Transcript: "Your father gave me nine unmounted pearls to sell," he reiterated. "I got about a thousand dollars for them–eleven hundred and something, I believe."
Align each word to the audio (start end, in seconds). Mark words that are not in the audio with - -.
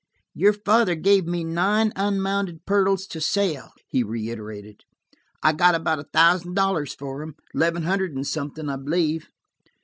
"Your 0.33 0.53
father 0.53 0.95
gave 0.95 1.27
me 1.27 1.43
nine 1.43 1.93
unmounted 1.95 2.65
pearls 2.65 3.05
to 3.05 3.21
sell," 3.21 3.71
he 3.87 4.01
reiterated. 4.01 4.81
"I 5.43 5.53
got 5.53 5.75
about 5.75 5.99
a 5.99 6.05
thousand 6.11 6.55
dollars 6.55 6.95
for 6.95 7.19
them–eleven 7.19 7.83
hundred 7.83 8.15
and 8.15 8.25
something, 8.25 8.67
I 8.67 8.77
believe." 8.77 9.29